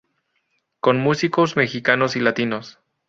Con 0.79 0.97
músicos 0.97 1.55
mexicanos 1.55 2.15
y 2.15 2.21
latinos. 2.21 2.79